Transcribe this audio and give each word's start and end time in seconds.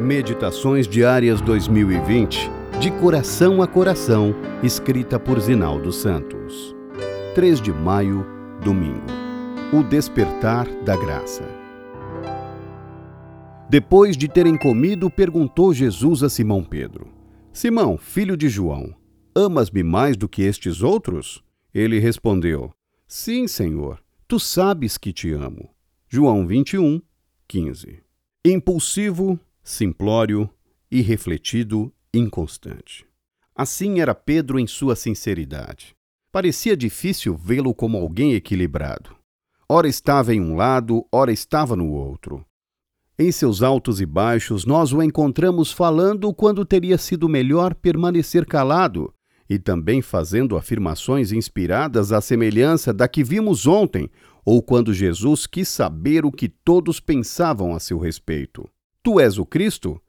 Meditações 0.00 0.88
Diárias 0.88 1.42
2020, 1.42 2.50
de 2.80 2.90
coração 2.90 3.60
a 3.60 3.66
coração, 3.66 4.34
escrita 4.62 5.20
por 5.20 5.38
Zinaldo 5.38 5.92
Santos. 5.92 6.74
3 7.34 7.60
de 7.60 7.70
maio, 7.70 8.26
domingo. 8.64 9.04
O 9.74 9.82
despertar 9.82 10.66
da 10.84 10.96
graça. 10.96 11.44
Depois 13.68 14.16
de 14.16 14.26
terem 14.26 14.56
comido, 14.56 15.10
perguntou 15.10 15.74
Jesus 15.74 16.22
a 16.22 16.30
Simão 16.30 16.64
Pedro: 16.64 17.08
Simão, 17.52 17.98
filho 17.98 18.38
de 18.38 18.48
João, 18.48 18.94
amas-me 19.34 19.82
mais 19.82 20.16
do 20.16 20.26
que 20.26 20.40
estes 20.40 20.82
outros? 20.82 21.44
Ele 21.74 21.98
respondeu: 21.98 22.72
Sim, 23.06 23.46
Senhor, 23.46 24.02
tu 24.26 24.40
sabes 24.40 24.96
que 24.96 25.12
te 25.12 25.30
amo. 25.34 25.68
João 26.08 26.46
21, 26.46 27.02
15. 27.46 27.98
Impulsivo, 28.46 29.38
simplório, 29.62 30.48
irrefletido, 30.90 31.92
inconstante. 32.12 33.06
Assim 33.54 34.00
era 34.00 34.14
Pedro 34.14 34.58
em 34.58 34.66
sua 34.66 34.96
sinceridade. 34.96 35.94
Parecia 36.32 36.76
difícil 36.76 37.36
vê-lo 37.36 37.74
como 37.74 37.98
alguém 37.98 38.34
equilibrado. 38.34 39.16
Ora 39.68 39.88
estava 39.88 40.34
em 40.34 40.40
um 40.40 40.56
lado, 40.56 41.04
ora 41.12 41.32
estava 41.32 41.76
no 41.76 41.90
outro. 41.90 42.44
Em 43.18 43.30
seus 43.30 43.62
altos 43.62 44.00
e 44.00 44.06
baixos, 44.06 44.64
nós 44.64 44.92
o 44.92 45.02
encontramos 45.02 45.70
falando 45.70 46.32
quando 46.32 46.64
teria 46.64 46.96
sido 46.96 47.28
melhor 47.28 47.74
permanecer 47.74 48.46
calado, 48.46 49.12
e 49.48 49.58
também 49.58 50.00
fazendo 50.00 50.56
afirmações 50.56 51.30
inspiradas 51.30 52.12
à 52.12 52.20
semelhança 52.20 52.94
da 52.94 53.06
que 53.06 53.22
vimos 53.22 53.66
ontem, 53.66 54.08
ou 54.44 54.62
quando 54.62 54.94
Jesus 54.94 55.46
quis 55.46 55.68
saber 55.68 56.24
o 56.24 56.32
que 56.32 56.48
todos 56.48 56.98
pensavam 56.98 57.74
a 57.74 57.80
seu 57.80 57.98
respeito. 57.98 58.66
Tu 59.10 59.18
és 59.18 59.38
o 59.38 59.44
Cristo? 59.44 60.00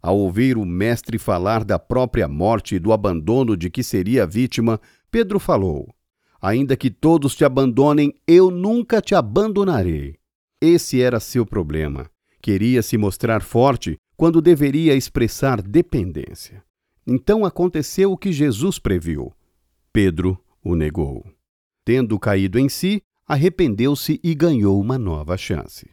Ao 0.00 0.16
ouvir 0.16 0.56
o 0.56 0.64
Mestre 0.64 1.18
falar 1.18 1.64
da 1.64 1.76
própria 1.76 2.28
morte 2.28 2.76
e 2.76 2.78
do 2.78 2.92
abandono 2.92 3.56
de 3.56 3.68
que 3.68 3.82
seria 3.82 4.24
vítima, 4.24 4.80
Pedro 5.10 5.40
falou: 5.40 5.92
Ainda 6.40 6.76
que 6.76 6.88
todos 6.88 7.34
te 7.34 7.44
abandonem, 7.44 8.14
eu 8.28 8.52
nunca 8.52 9.00
te 9.00 9.12
abandonarei. 9.12 10.14
Esse 10.60 11.02
era 11.02 11.18
seu 11.18 11.44
problema. 11.44 12.08
Queria 12.40 12.80
se 12.80 12.96
mostrar 12.96 13.42
forte 13.42 13.96
quando 14.16 14.40
deveria 14.40 14.94
expressar 14.94 15.60
dependência. 15.60 16.62
Então 17.04 17.44
aconteceu 17.44 18.12
o 18.12 18.16
que 18.16 18.30
Jesus 18.30 18.78
previu. 18.78 19.32
Pedro 19.92 20.38
o 20.62 20.76
negou. 20.76 21.26
Tendo 21.84 22.16
caído 22.20 22.56
em 22.56 22.68
si, 22.68 23.02
arrependeu-se 23.26 24.20
e 24.22 24.32
ganhou 24.32 24.80
uma 24.80 24.96
nova 24.96 25.36
chance. 25.36 25.90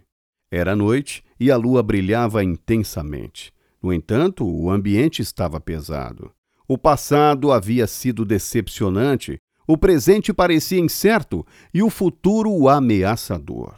Era 0.52 0.76
noite 0.76 1.24
e 1.42 1.50
a 1.50 1.58
lua 1.58 1.82
brilhava 1.82 2.44
intensamente. 2.44 3.52
No 3.82 3.92
entanto, 3.92 4.46
o 4.46 4.70
ambiente 4.70 5.24
estava 5.24 5.60
pesado. 5.60 6.32
O 6.68 6.78
passado 6.78 7.52
havia 7.52 7.88
sido 7.88 8.24
decepcionante, 8.24 9.40
o 9.68 9.76
presente 9.76 10.32
parecia 10.32 10.80
incerto 10.80 11.44
e 11.74 11.82
o 11.82 11.90
futuro 11.90 12.70
ameaçador. 12.70 13.74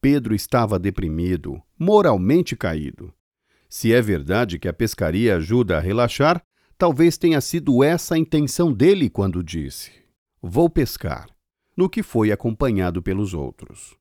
Pedro 0.00 0.34
estava 0.34 0.78
deprimido, 0.78 1.60
moralmente 1.78 2.56
caído. 2.56 3.12
Se 3.68 3.92
é 3.92 4.00
verdade 4.00 4.58
que 4.58 4.66
a 4.66 4.72
pescaria 4.72 5.36
ajuda 5.36 5.76
a 5.76 5.80
relaxar, 5.80 6.42
talvez 6.78 7.18
tenha 7.18 7.42
sido 7.42 7.84
essa 7.84 8.14
a 8.14 8.18
intenção 8.18 8.72
dele 8.72 9.10
quando 9.10 9.44
disse: 9.44 9.92
Vou 10.40 10.70
pescar, 10.70 11.26
no 11.76 11.90
que 11.90 12.02
foi 12.02 12.32
acompanhado 12.32 13.02
pelos 13.02 13.34
outros. 13.34 13.94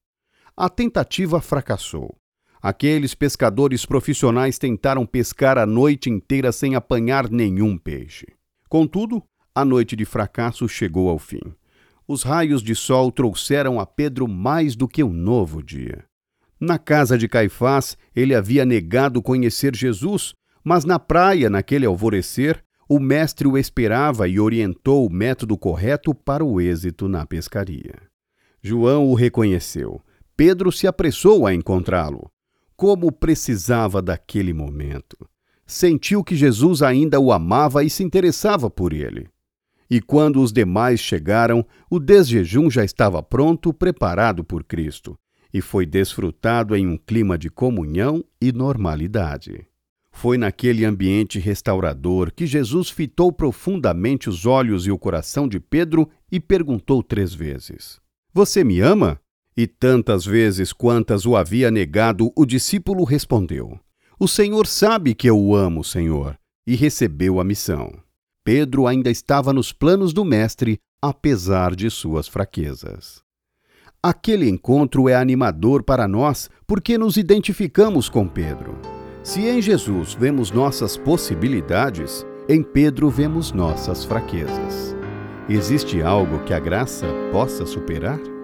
A 0.56 0.70
tentativa 0.70 1.42
fracassou. 1.42 2.16
Aqueles 2.66 3.14
pescadores 3.14 3.86
profissionais 3.86 4.58
tentaram 4.58 5.06
pescar 5.06 5.56
a 5.56 5.68
noite 5.68 6.10
inteira 6.10 6.52
sem 6.52 6.74
apanhar 6.74 7.30
nenhum 7.30 7.78
peixe. 7.78 8.26
Contudo, 8.68 9.22
a 9.54 9.64
noite 9.64 9.96
de 9.96 10.04
fracasso 10.04 10.68
chegou 10.68 11.08
ao 11.08 11.20
fim. 11.20 11.44
Os 12.08 12.24
raios 12.24 12.64
de 12.64 12.74
sol 12.74 13.12
trouxeram 13.12 13.80
a 13.80 13.86
Pedro 13.86 14.28
mais 14.28 14.76
do 14.76 14.88
que 14.88 15.04
um 15.04 15.14
novo 15.14 15.62
dia. 15.62 16.06
Na 16.60 16.80
casa 16.80 17.20
de 17.20 17.28
Caifás, 17.28 17.96
ele 18.16 18.34
havia 18.34 18.66
negado 18.66 19.22
conhecer 19.22 19.76
Jesus, 19.76 20.34
mas 20.64 20.86
na 20.86 20.98
praia, 20.98 21.52
naquele 21.52 21.86
alvorecer, 21.86 22.64
o 22.90 23.00
mestre 23.00 23.48
o 23.48 23.60
esperava 23.60 24.28
e 24.28 24.40
orientou 24.40 25.06
o 25.06 25.14
método 25.14 25.56
correto 25.56 26.16
para 26.16 26.44
o 26.44 26.60
êxito 26.60 27.08
na 27.08 27.28
pescaria. 27.28 27.94
João 28.60 29.06
o 29.06 29.14
reconheceu. 29.14 30.02
Pedro 30.36 30.72
se 30.72 30.88
apressou 30.88 31.46
a 31.46 31.54
encontrá-lo. 31.54 32.28
Como 32.76 33.12
precisava 33.12 34.02
daquele 34.02 34.54
momento! 34.54 35.18
Sentiu 35.66 36.24
que 36.24 36.36
Jesus 36.36 36.82
ainda 36.82 37.20
o 37.20 37.32
amava 37.32 37.84
e 37.84 37.90
se 37.90 38.04
interessava 38.04 38.70
por 38.70 38.94
ele. 38.94 39.28
E 39.90 40.02
quando 40.02 40.42
os 40.42 40.52
demais 40.52 41.00
chegaram, 41.00 41.66
o 41.90 42.00
desjejum 42.00 42.70
já 42.70 42.84
estava 42.84 43.24
pronto, 43.24 43.74
preparado 43.74 44.44
por 44.44 44.64
Cristo, 44.64 45.18
e 45.54 45.62
foi 45.62 45.86
desfrutado 45.86 46.76
em 46.76 46.86
um 46.86 46.98
clima 46.98 47.38
de 47.38 47.50
comunhão 47.50 48.24
e 48.42 48.52
normalidade. 48.52 49.66
Foi 50.12 50.38
naquele 50.38 50.86
ambiente 50.86 51.40
restaurador 51.40 52.32
que 52.32 52.46
Jesus 52.46 52.90
fitou 52.90 53.32
profundamente 53.32 54.30
os 54.30 54.46
olhos 54.46 54.88
e 54.88 54.92
o 54.92 54.98
coração 54.98 55.48
de 55.48 55.60
Pedro 55.60 56.10
e 56.32 56.40
perguntou 56.40 57.04
três 57.04 57.34
vezes: 57.34 58.00
Você 58.34 58.64
me 58.64 58.80
ama? 58.80 59.20
E 59.58 59.66
tantas 59.66 60.26
vezes 60.26 60.74
quantas 60.74 61.26
o 61.26 61.36
havia 61.36 61.72
negado, 61.72 62.32
o 62.36 62.46
discípulo 62.46 63.04
respondeu: 63.06 63.80
O 64.20 64.28
Senhor 64.28 64.68
sabe 64.68 65.16
que 65.16 65.30
eu 65.30 65.40
o 65.40 65.56
amo, 65.56 65.84
Senhor, 65.84 66.38
e 66.68 66.76
recebeu 66.76 67.40
a 67.40 67.44
missão. 67.44 67.94
Pedro 68.44 68.86
ainda 68.86 69.10
estava 69.10 69.54
nos 69.54 69.72
planos 69.72 70.14
do 70.14 70.26
Mestre, 70.26 70.80
apesar 71.02 71.76
de 71.76 71.90
suas 71.90 72.28
fraquezas. 72.28 73.24
Aquele 74.04 74.48
encontro 74.48 75.10
é 75.10 75.16
animador 75.16 75.84
para 75.84 76.08
nós 76.08 76.50
porque 76.68 76.98
nos 76.98 77.18
identificamos 77.18 78.08
com 78.08 78.28
Pedro. 78.28 78.78
Se 79.24 79.48
em 79.48 79.60
Jesus 79.60 80.14
vemos 80.14 80.52
nossas 80.52 80.96
possibilidades, 80.96 82.24
em 82.48 82.62
Pedro 82.62 83.10
vemos 83.10 83.52
nossas 83.52 84.06
fraquezas. 84.06 84.96
Existe 85.50 86.04
algo 86.04 86.44
que 86.44 86.54
a 86.54 86.60
graça 86.60 87.08
possa 87.32 87.66
superar? 87.66 88.35